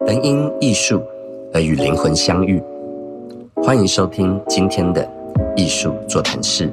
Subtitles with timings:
[0.00, 1.02] 能因艺术
[1.54, 2.62] 而与灵魂相遇。
[3.56, 5.08] 欢迎收听今天的
[5.56, 6.66] 艺术座谈室。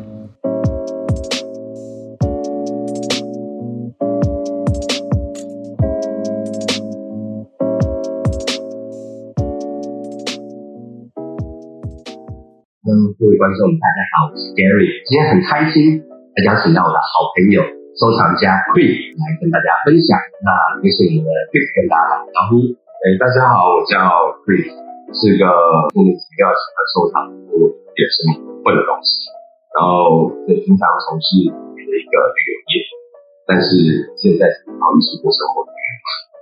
[12.84, 16.04] 嗯，各位观众，大家好，我是 Gary，今天很开心，
[16.46, 17.64] 邀请到我的好朋友
[17.96, 20.20] 收藏家 Chris 来跟大家分享。
[20.44, 20.52] 那
[20.84, 22.83] 也是我们的 Chris 跟大家打个招呼。
[23.04, 24.00] 哎，大家好，我叫
[24.48, 24.64] Chris，
[25.12, 25.44] 是个
[25.92, 27.68] 莫名其妙喜欢收藏我
[28.00, 28.24] 也是
[28.64, 29.28] 混的东西，
[29.76, 32.74] 然后也经常从事的一个旅游业，
[33.44, 33.76] 但是
[34.16, 35.68] 现在是好艺术过生活。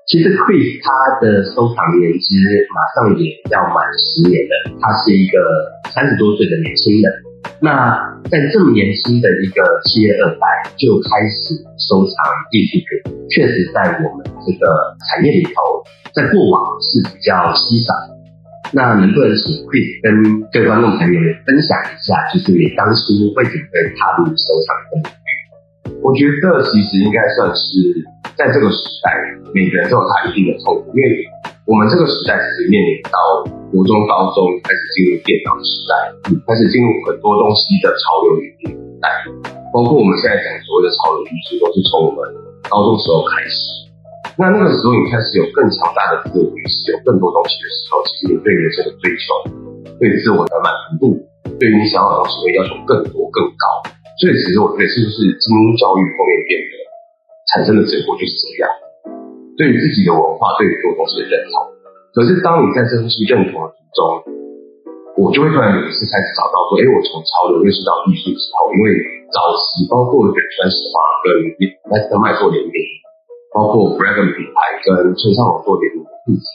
[0.05, 2.37] 其实 Chris 他的收藏年纪
[2.69, 5.41] 马上也要满十年了，他是一个
[5.89, 7.09] 三十多岁的年轻人。
[7.57, 7.97] 那
[8.29, 10.45] 在这么年轻的一个企业二代
[10.77, 11.57] 就开始
[11.89, 12.13] 收藏
[12.53, 14.69] 艺术品，确实在我们这个
[15.09, 15.57] 产业里头，
[16.13, 17.93] 在过往是比较稀少。
[18.71, 25.31] 那能不能请 Chris 跟各位观众朋友分享一下，就是你当初为什么会踏入收藏的领域？
[25.99, 27.67] 我觉得其实应该算是
[28.39, 29.11] 在这个时代，
[29.51, 31.19] 每个人都有他一定的痛苦，因为
[31.67, 33.19] 我们这个时代其实面临到
[33.75, 35.93] 国中、高中开始进入电脑时代，
[36.47, 38.71] 开始进入很多东西的潮流与时
[39.03, 39.11] 代，
[39.75, 42.23] 包括我们现在讲所谓的潮流艺术，都是从我们
[42.71, 43.80] 高中时候开始。
[44.39, 49.23] 那那个时候你开始有更强大的自我意识，有更多东西的时候，其实你对人生的追求、
[49.99, 51.19] 对自我的满足度、
[51.59, 53.65] 对于你想要的东西会要求更多、更高。
[54.17, 56.73] 所以其实我觉得是不是精英教育后面变得
[57.51, 58.69] 产生的结果就是这样，
[59.59, 61.53] 对于自己的文化，对于所有东西的认同。
[62.15, 63.99] 可是当你在这东西认同的途中，
[65.19, 68.95] 我就会突然有一次开始找到说，哎，我从潮流认识到艺术之后，因为
[69.33, 71.29] 早期包括卷川石华跟
[71.91, 72.73] Master 麦做联名，
[73.51, 76.47] 包括 Bragan 品牌跟村上隆做联名的布子。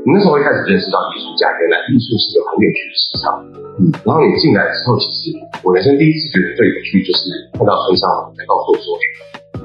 [0.00, 3.44] 你那时候一开始认识到艺术家，原来艺术是个很有趣的市场。
[3.76, 8.96] 嗯，然后你进来之后，其实我人生第一次觉得最有趣，就是看到村上隆在告诉我说：“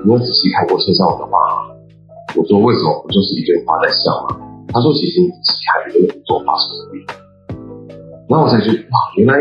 [0.03, 1.71] 你有仔细看过村上隆的画吗？”
[2.35, 2.91] 我说：“为什么？
[3.07, 4.35] 不就是一堆花在笑吗？”
[4.75, 7.07] 他说：“其实你仔细看，有很多画是不一样。”
[8.27, 9.39] 然后我才觉得哇，原来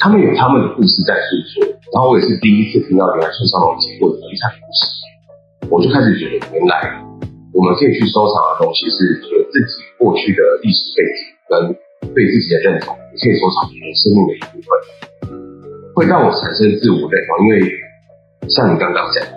[0.00, 1.68] 他们有他们的故事在诉说。
[1.92, 4.97] 然后我也是第一次听到原来村上隆写过的遗产故事，
[5.70, 7.04] 我就开始觉得原来。
[7.48, 11.20] 我们可以去收藏的东西是有自己过去的历史背景
[11.50, 11.52] 跟
[12.14, 14.68] 对自己的认同，也可以收藏别人生命的一部分，
[15.96, 17.28] 会让我产生自我认同。
[17.42, 17.58] 因为
[18.46, 19.34] 像你刚刚讲的，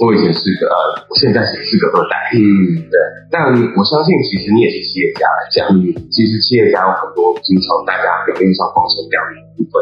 [0.00, 2.96] 我以前是个呃，我现在也是个二代，嗯，对。
[3.28, 5.68] 但我相信，其实你也是企业家来讲，
[6.08, 9.74] 其实企业家有很多经常大家表面上光鲜亮丽的部分，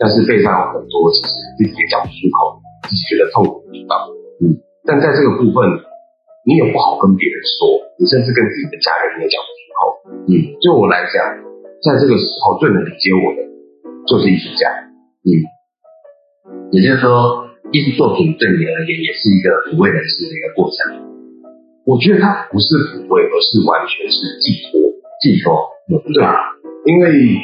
[0.00, 2.56] 但是背上有很多其实自己也讲不出口，
[2.88, 3.92] 自己觉得痛苦的地方，
[4.40, 4.56] 嗯。
[4.86, 5.88] 但在这个部分。
[6.48, 7.68] 你也不好跟别人说，
[8.00, 9.78] 你甚至跟自己的家人也讲不出口。
[10.24, 11.20] 嗯，对我来讲，
[11.84, 13.44] 在这个时候最能理解我的
[14.08, 14.72] 就是艺术家。
[15.28, 15.30] 嗯，
[16.72, 17.44] 也就是说，
[17.76, 21.12] 艺术作品对你而言也是一个抚慰人心的一个过程。
[21.84, 24.80] 我觉得它不是抚慰，而是完全是寄托。
[25.20, 25.60] 寄托，
[25.92, 26.40] 对啊？
[26.88, 27.36] 因为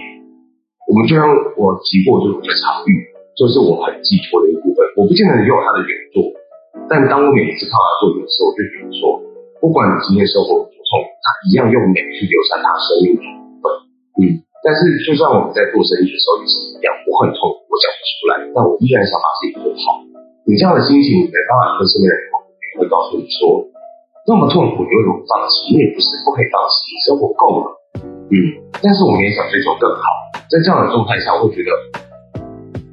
[0.89, 4.81] 我们就像我提过，就是我的场域，就是我很寄托的一部分。
[4.97, 6.33] 我不见得拥有他的原作。
[6.87, 9.19] 但当我每一次看他作品的时候，我就觉得说，
[9.59, 13.65] 不管你今天生活多痛，他一样用美去留下他生命的一部分。
[14.23, 14.23] 嗯，
[14.63, 19.99] 但是就算我们在做生意的时候也是一样，我很痛，我讲不出来，但我依然想把自己做好。
[20.47, 23.67] 你这样的心情，没办法跟身边人沟通，会告诉你说，
[24.31, 25.75] 那么痛苦，你为什么放弃？
[25.75, 27.67] 你也不是不可以放弃，生活够了。
[28.31, 28.37] 嗯，
[28.79, 30.07] 但是我们也想追求更好，
[30.47, 32.06] 在这样的状态下，我会觉得。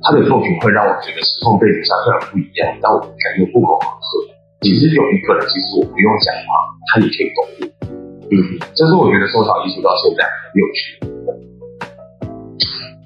[0.03, 4.03] 他的作品会让我觉得时空背景上虽然不一样，但我感觉不谋而合。
[4.59, 6.59] 其实有一个人，其实我不用讲话，
[6.91, 7.87] 他也可以懂我。
[8.27, 8.35] 嗯，
[8.75, 10.99] 这是我觉得收藏艺术到现在很有趣。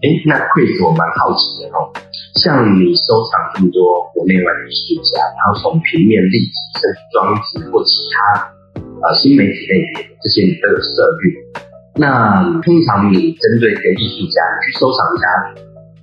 [0.02, 1.94] 哎，那 Chris，我蛮好奇的哦，
[2.42, 8.42] 像你收藏这么多国内外的艺术家，然后从平面、立体、甚至装置或其他
[9.06, 11.62] 呃新媒体类别这些你都有涉猎。
[11.94, 15.30] 那通常你针对一个艺术家去收藏家。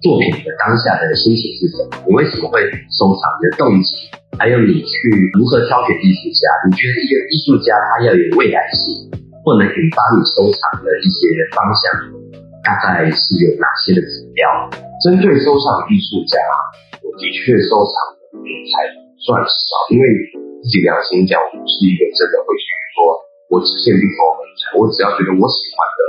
[0.05, 2.05] 作品的当下的心情是什么？
[2.05, 2.61] 你为什么会
[2.93, 3.25] 收藏？
[3.41, 3.97] 你的动机，
[4.37, 4.93] 还有你去
[5.33, 6.45] 如何挑选艺术家？
[6.69, 9.09] 你觉得一个艺术家他要有未来性，
[9.41, 11.25] 或能引发你收藏的一些
[11.57, 11.89] 方向，
[12.61, 14.45] 大概是有哪些的指标？
[15.01, 16.37] 针对收藏艺术家，
[17.01, 18.85] 我的确收藏的品才
[19.25, 20.05] 算少，因为
[20.61, 23.09] 自己良心讲，我不是一个真的会去说，
[23.49, 26.01] 我只限定某美材，我只要觉得我喜欢的，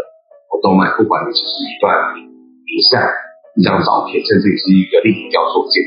[0.51, 2.99] 我都买，不管你只是一段影像。
[3.55, 5.79] 一张照片，甚至是一个立体雕塑件，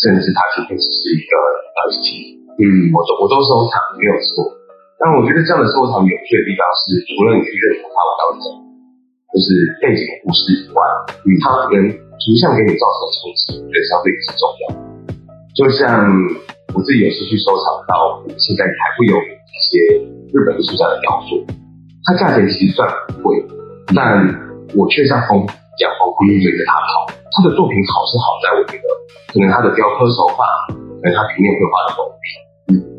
[0.00, 4.56] 甚至它今天只是一个耳机嗯，我都我都收藏，没有错。
[5.00, 8.46] 但我觉得这样的收藏有趣的地方是，除了你去认同它，我刚刚讲，
[9.32, 9.48] 就是
[9.80, 10.80] 背景故事以外，
[11.24, 14.64] 与它能图像给你造成的冲击，我觉得相对也是重要。
[15.56, 16.04] 就像
[16.76, 21.44] 我自己有时去收藏到现在还会有一些日本艺术家的雕塑，
[22.04, 23.40] 它价钱其实算很贵，
[23.96, 24.24] 但
[24.76, 27.09] 我却像疯一样疯狂追着它跑。
[27.30, 28.86] 他的作品好是好在，我觉得
[29.30, 30.42] 可能他的雕刻手法，
[30.74, 32.26] 可能他平面绘画的功力。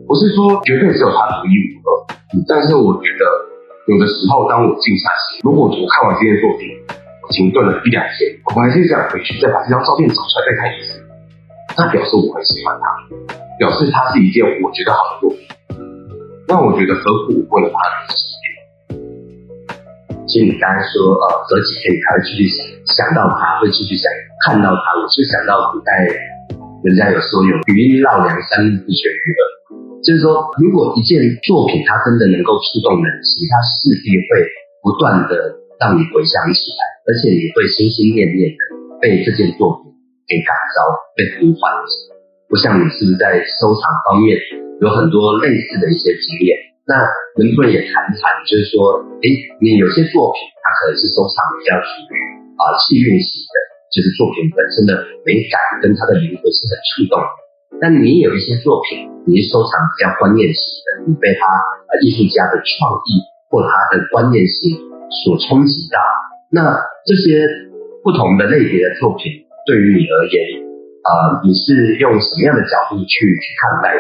[0.08, 1.92] 不是说绝对只有他独一无二，
[2.48, 3.24] 但是我觉得
[3.88, 6.68] 有的时候，当我静下心，如果我看完这件作品，
[7.24, 11.00] 我停顿了一两天，我还是想回去再把这张照片找出来再看一次，
[11.78, 12.84] 那表示我很喜欢它，
[13.60, 15.44] 表示它是一件我觉得好的作品。
[16.48, 18.51] 那我觉得何苦为了它而时间？
[20.32, 22.64] 其实你刚才说，呃，隔几天你还会继续想
[22.96, 24.08] 想到它，会继续想
[24.48, 26.08] 看到它，我就想到古代
[26.88, 29.42] 人家有说有鱼绕梁三日不绝于耳。
[30.00, 34.48] 就是说，如果一件作品它真的能够触动人心，它势必会
[34.80, 35.36] 不断的
[35.84, 38.60] 让你回想起来，而且你会心心念念的
[39.04, 39.92] 被这件作品
[40.32, 40.80] 给感召、
[41.12, 41.68] 被呼唤。
[42.48, 44.40] 不像你是不是在收藏方面
[44.80, 46.71] 有很多类似的一些经验？
[46.92, 47.00] 那
[47.40, 49.26] 能不能也谈谈，就是说，哎，
[49.64, 52.20] 你有些作品它可能是收藏比较属于
[52.60, 53.56] 啊气韵型的，
[53.88, 57.16] 就是作品本身的美感跟它的灵魂是很触动。
[57.80, 61.48] 但你有一些作品，你是收藏比较观念型的，你被他
[61.88, 64.76] 呃艺术家的创意或他的观念性
[65.24, 65.98] 所冲击到。
[66.52, 66.76] 那
[67.08, 67.48] 这些
[68.04, 69.32] 不同的类别的作品，
[69.64, 70.36] 对于你而言，
[71.08, 73.96] 啊，你是用什么样的角度去去看待？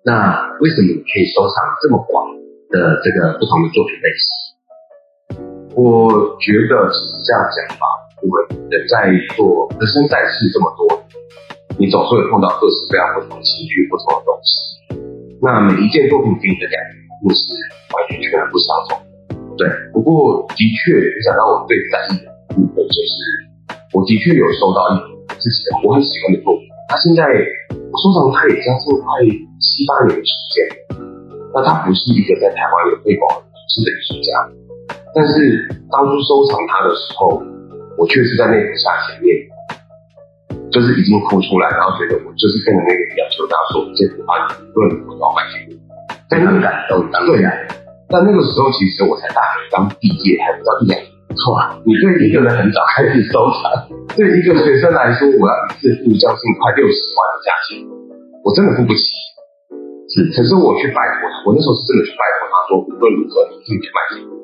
[0.00, 2.24] 那为什么你可以收藏这么广
[2.72, 4.24] 的这个不同的作品类型？
[5.76, 6.08] 我
[6.40, 7.84] 觉得只是这样讲吧，
[8.24, 8.34] 因为
[8.72, 11.04] 人在做人生在世这么多。
[11.76, 14.52] 你总是会碰到各式各样不同的情绪、不同的东西。
[15.44, 17.52] 那每一件作品给你的感觉，都是
[17.92, 18.96] 完全全然不相同。
[19.60, 20.96] 对，不过的确，
[21.28, 23.12] 想到我最在意的部分，就是
[23.92, 24.96] 我的确有收到一
[25.36, 26.64] 自己的我很喜欢的作品。
[26.88, 27.20] 他现在
[28.00, 29.20] 收藏它也将近快
[29.60, 30.56] 七八年的时间。
[31.54, 34.28] 那他不是一个在台湾有被广为人知的艺术家，
[35.14, 37.38] 但是当初收藏他的时候，
[37.96, 39.46] 我却是在那幅画前面。
[40.70, 44.38] 就是已经哭出来，然后觉得我就是跟着那个要求他说这幅画
[44.70, 45.74] 无论如何都要买给我，
[46.30, 47.02] 非常感动。
[47.26, 47.50] 对呀，
[48.06, 51.10] 但那个时候其实我才大学刚毕业，还不到一两年。
[51.50, 53.66] 哇，你对一个人很早开始收藏，
[54.14, 57.82] 对一个学生来说，我要一次付将近快六十万的价钱，
[58.46, 59.10] 我真的付不起。
[60.10, 64.34] 是，可是我去拜托他，我那时候是真的去拜托他说，无论如何你一定得卖给我，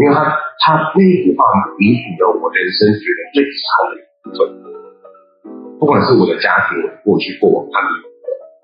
[0.00, 0.24] 因为他
[0.64, 1.44] 他那一幅画
[1.76, 4.38] 弥补了我人生觉得最差的一部分。
[5.76, 8.08] 不管是我的家庭、我过去、过往，他弥补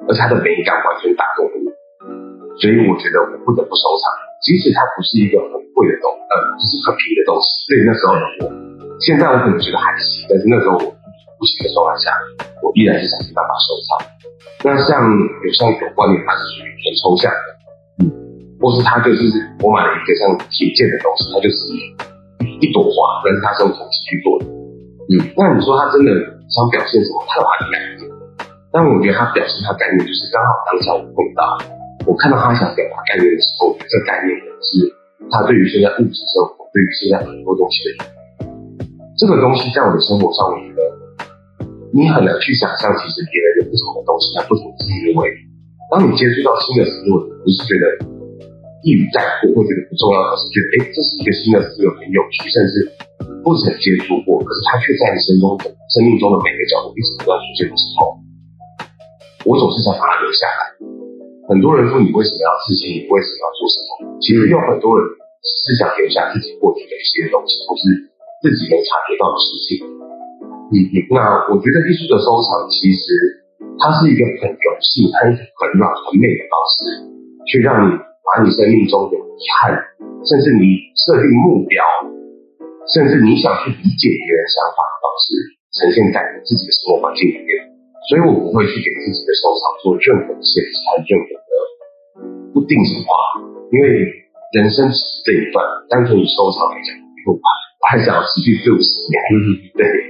[0.08, 1.68] 而且他的美感完全打动了我，
[2.56, 4.08] 所以我觉得我不得不收藏。
[4.40, 7.68] 即使它不是一个很贵的东，呃，不是很便宜的东西。
[7.68, 8.48] 对那时候的我，
[9.04, 12.08] 现在我可能觉得还行，但是那时候我不行的状态下，
[12.64, 14.00] 我依然是想尽办法收藏。
[14.62, 17.48] 那像有像有关联，它是属于很抽象的，
[18.00, 18.10] 嗯，
[18.60, 19.22] 或是它就是
[19.62, 21.72] 我买了一个像铁剑的东西，它就是
[22.60, 24.44] 一朵花，但是它是用铜器去做的，
[25.12, 26.12] 嗯，那你说它真的？
[26.50, 28.10] 想表现什么，他有他的概念，
[28.74, 31.46] 但我觉得他表现他概念就是刚好当下我碰到，
[32.10, 34.82] 我看到他想表达概念的时候，我觉得这概念是
[35.30, 38.02] 他对于现在物质生活，对于现在很多东西的
[39.14, 40.69] 这个东西在我的生活上，我觉得
[41.92, 45.20] 你很难去想象，其实别人有不同的东西，有不同的思维。
[45.90, 47.84] 当你接触到新的思维，不是觉得
[48.86, 52.74] 一语带过，或觉得不重要，而是觉得哎，这是一个新的思维，很有趣，甚至。
[53.40, 58.20] 不曾接触过，可是他却在你生中的生命中的每个角落一直不断出现的时候，
[59.48, 60.76] 我总是想把它留下来。
[61.48, 63.00] 很多人说你为什么要自信？
[63.00, 64.20] 你为什么要做什么？
[64.20, 65.08] 其实有很多人
[65.40, 68.12] 是想留下自己过去的一些东西，或是
[68.44, 69.80] 自己没察觉到的事情。
[70.70, 70.96] 嗯嗯。
[71.10, 73.02] 那我觉得艺术的收藏，其实
[73.78, 77.10] 它是一个很柔性、很很软、很美的方式，
[77.50, 79.74] 去让你把你生命中有遗憾，
[80.24, 81.82] 甚至你设定目标。
[82.90, 85.26] 甚至你想去理解别人想法的方式，
[85.78, 87.70] 呈现在你自己的生活环境里面，
[88.10, 91.52] 所以我不会去给自己的收藏做任何的限制和任何的
[92.50, 93.14] 不定型化，
[93.70, 94.10] 因为
[94.58, 96.90] 人生只是这一段，单纯以收藏来讲，
[97.30, 99.14] 我我还想要持续做十年。
[99.78, 100.09] 对，啊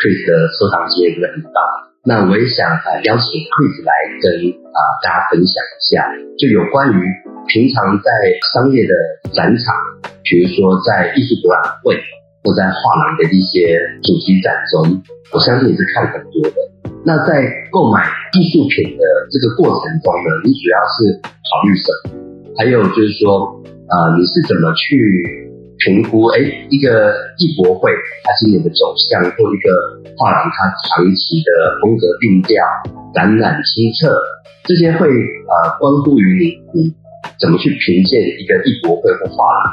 [0.00, 1.60] ，Chris 的收藏经验真的很棒。
[2.08, 3.92] 那我也想呃邀请 Chris 来
[4.24, 6.08] 跟啊大家分享一下，
[6.40, 6.96] 就有关于
[7.44, 8.08] 平常在
[8.56, 8.96] 商业的
[9.36, 9.76] 展场。
[10.24, 11.98] 比如说，在艺术博览会
[12.44, 15.02] 或在画廊的一些主题展中，
[15.32, 16.56] 我相信你是看很多的。
[17.04, 18.04] 那在购买
[18.38, 22.54] 艺术品的这个过程中呢，你主要是考虑什么？
[22.56, 25.49] 还有就是说，呃，你是怎么去
[25.80, 26.26] 评估？
[26.32, 27.90] 哎，一个艺博会
[28.24, 29.68] 它今年的走向，或一个
[30.16, 31.48] 画廊它长期的
[31.80, 32.60] 风格定调、
[33.14, 34.12] 展览清册，
[34.64, 36.44] 这些会呃关乎于你
[36.76, 36.92] 你
[37.40, 39.64] 怎么去评鉴一个艺博会或画廊，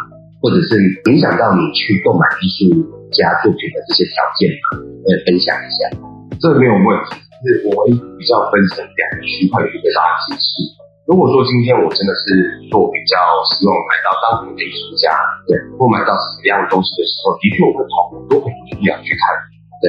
[0.42, 0.80] 或者是
[1.12, 2.72] 影响到你去购买艺术
[3.12, 4.84] 家作品的这些条件吗？
[5.08, 5.92] 呃，分享一下。
[6.40, 10.77] 这没有问题，是我会比较分成两个区块一个大家解释。
[11.08, 13.16] 如果说今天我真的是做比较
[13.56, 15.16] 希望买到当年的艺术家，
[15.48, 19.24] 对，或买到什么样的东西的时候，的确我会跑很多很多地方去看，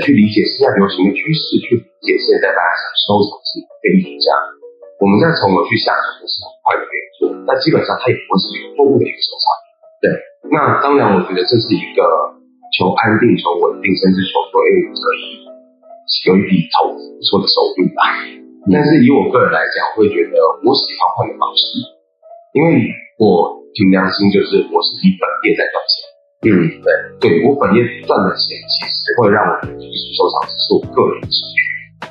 [0.06, 3.66] 去理解现在流行的趋势，去理解现在大家想收藏什么
[3.98, 4.30] 艺术家，
[5.02, 7.34] 我们再从而去下手的，是很快的可以做。
[7.50, 9.46] 但基本上它也不会是有错误的一个收藏。
[9.98, 10.06] 对，
[10.54, 12.00] 那当然我觉得这是一个
[12.78, 15.42] 求安定、求稳定，甚至求说，哎，可以。
[16.30, 18.06] 有一笔投资不错的收入吧，
[18.66, 20.34] 但是以我个人来讲，我会觉得
[20.66, 21.62] 我喜欢换个方式，
[22.52, 22.90] 因为
[23.22, 25.94] 我凭良心就是我是以本业在赚钱，
[26.42, 26.48] 嗯，
[26.82, 26.88] 对，
[27.22, 31.56] 对我本业赚的钱其实会让我的艺术收藏只是我个人的兴趣，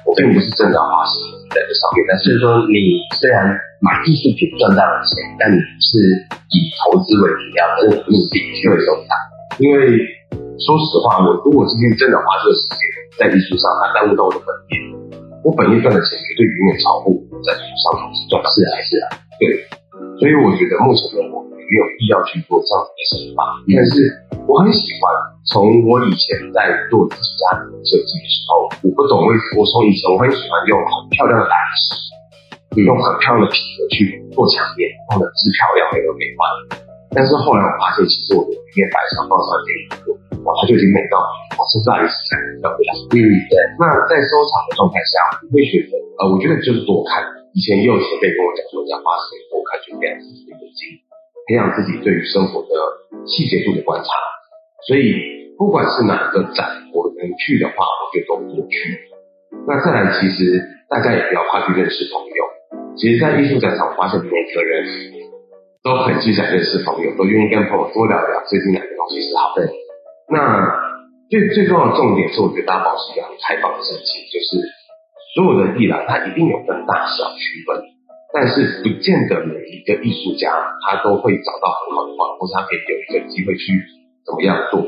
[0.08, 1.20] 我并不是真的花心
[1.54, 2.02] 在这上面。
[2.08, 3.46] 但是说你虽然
[3.84, 6.00] 买艺术品赚到了钱，但你是
[6.54, 9.14] 以投资为主要的目的去收藏，
[9.62, 10.00] 因为
[10.58, 12.82] 说实话，我如果今天真的花这个时间。
[13.18, 14.78] 在艺术上还耽误到我的本业，
[15.44, 18.48] 我本业赚的钱绝对远远超过我在艺术上投资赚的。
[18.50, 19.06] 是啊，是啊，
[19.38, 19.44] 对。
[20.18, 23.42] 所以我觉得目前的我没有必要去做这样的想法。
[23.70, 24.10] 但是
[24.50, 25.06] 我很喜欢，
[25.54, 31.54] 从我以前在做自己家庭设计的时候，我不懂为什么，我从以前我很喜欢用很漂亮的蓝
[32.74, 36.42] 纸，用很漂亮的皮革去做墙面，弄得是漂亮美轮美观。
[37.14, 39.70] 但是后来我发现，其实我的面板上放上这
[40.56, 41.18] 它就已经美到，
[41.58, 42.88] 哇，是大理石才漂亮。
[43.12, 43.18] 嗯，
[43.50, 43.56] 对。
[43.82, 47.26] 那在收藏的状态下，我会选择，呃，我觉得就是多看。
[47.52, 50.82] 以前也有前辈跟我讲说，要花时间多看，去培养自己的眼睛，
[51.50, 52.72] 培养自己对于生活的
[53.26, 54.10] 细节度的观察。
[54.86, 55.18] 所以，
[55.58, 59.10] 不管是哪个展，我能去的话，我就都多去。
[59.66, 62.40] 那再来，其实大家也不要怕去认识朋友。
[62.96, 64.86] 其实，在艺术展场，我发现每个人
[65.82, 69.66] 都很积极认识朋友，都愿意跟朋友多聊聊最近哪个东西是好的。
[70.30, 70.76] 那
[71.30, 74.60] 最最重要的重点是，我觉得大家保持一个很开放的心情，就是
[75.36, 77.80] 所有的艺廊它一定有分大小区分，
[78.36, 80.52] 但是不见得每一个艺术家
[80.84, 83.72] 他都会找到很好的方法，或是他可以有一个机会去
[84.28, 84.84] 怎么样做。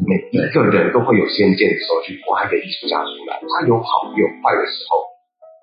[0.00, 5.04] 每一个人都会有先见的时候去挖一个艺术家出来，他有好有坏的时候，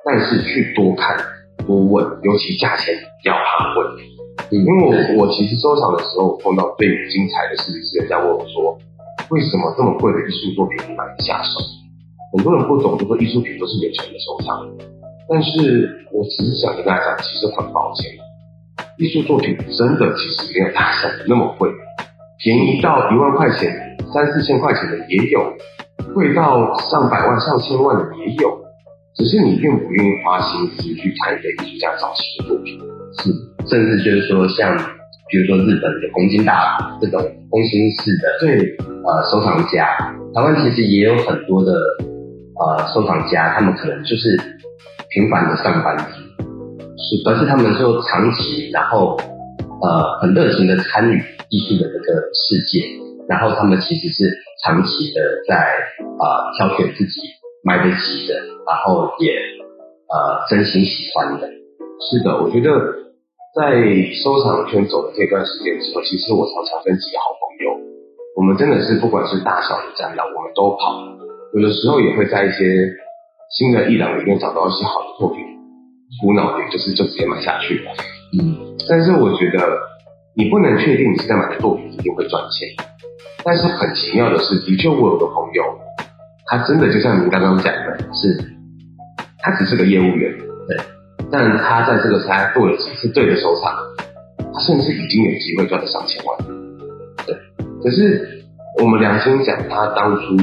[0.05, 1.17] 但是去多看
[1.65, 2.93] 多问，尤其价钱
[3.25, 3.97] 要他问，
[4.53, 8.77] 因为我我其实收藏的时候碰到最精彩的事情是人家问我说。
[9.29, 11.59] 为什么这么贵的艺术作品买不下手？
[12.31, 14.65] 很多人不懂，就说艺术品都是有钱的收藏。
[15.27, 18.11] 但是我只是想跟大家讲，其实很抱歉，
[18.97, 21.69] 艺术作品真的其实没有大家想的那么贵，
[22.39, 25.43] 便宜到一万块钱、三四千块钱的也有，
[26.13, 28.57] 贵到上百万、上千万的也有，
[29.15, 32.79] 只是你愿不愿意花心思去看一个艺术家早期的作品，
[33.17, 33.31] 是，
[33.67, 34.96] 甚至就是说像。
[35.29, 37.19] 比如说日本的东京大佬这种
[37.49, 39.85] 空心式的，对，呃，收藏家，
[40.33, 44.37] 台湾其实也有很多的呃收藏家，他们可能就是
[45.09, 46.05] 平凡的上班族，
[46.95, 49.17] 是，而是他们就长期，然后
[49.81, 52.87] 呃很热情的参与艺术的这个世界，
[53.27, 54.31] 然后他们其实是
[54.63, 57.21] 长期的在啊挑选自己
[57.63, 61.49] 买得起的，然后也呃真心喜欢的，
[62.09, 63.06] 是的，我觉得。
[63.57, 63.73] 在
[64.21, 67.73] 收藏圈走的这段时间之后，其实我常常跟几个好朋友，
[68.37, 71.01] 我们真的是不管是大小的展览，我们都跑。
[71.55, 72.85] 有的时候也会在一些
[73.57, 75.41] 新的艺廊里面找到一些好的作品，
[76.23, 77.91] 无脑点就是就直接买下去了。
[78.37, 79.79] 嗯，但是我觉得
[80.35, 82.69] 你不能确定你现在买的作品一定会赚钱。
[83.43, 85.63] 但是很奇妙的是，的确我有个朋友，
[86.45, 88.37] 他真的就像您刚刚讲的，是，
[89.39, 90.46] 他只是个业务员，对。
[91.31, 93.73] 但他在这个才做了几次对的收藏，
[94.53, 96.37] 他甚至已经有机会赚了上千万。
[97.25, 97.35] 对，
[97.83, 98.45] 可是
[98.81, 100.37] 我们良心讲，他当初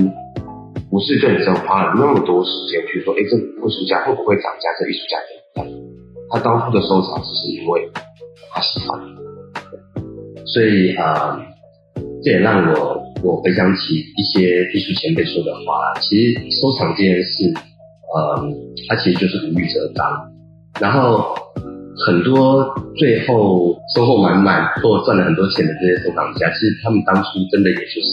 [0.90, 4.68] 不是认真花了那么多时间去说，哎，这艺术家会不会涨价？
[4.78, 5.16] 这艺术家
[5.54, 5.84] 怎么样？
[6.30, 7.90] 他当初的收藏只是因为
[8.52, 9.00] 他喜欢。
[10.44, 11.40] 所以啊，
[12.22, 15.98] 这也让我我回想起一些艺术前辈说的话。
[16.00, 17.52] 其实收藏这件事，
[18.14, 18.48] 呃，
[18.88, 20.33] 它其实就是无欲则刚。
[20.80, 21.34] 然后
[22.06, 28.10] 很多最后收获满满或赚了很多钱的这些收藏家，其实他们当初真的也就是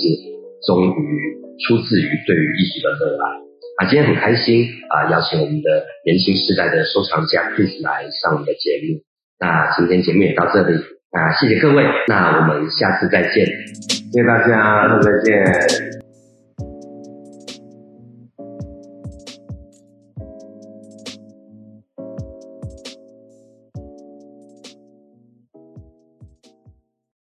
[0.68, 0.92] 终于
[1.66, 3.42] 出自于对于艺术的热爱。
[3.78, 9.02] 啊，今天很开心啊，邀请我们的年轻时代的收藏家 Chris 来上我们的节目。
[9.40, 10.78] 那今天节目也到这里，
[11.12, 16.11] 那谢谢各位，那我们下次再见，谢谢大家，再见。